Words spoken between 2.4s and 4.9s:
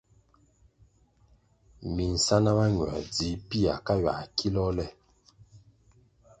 mañuer dzi pia ka ywia kilôh le.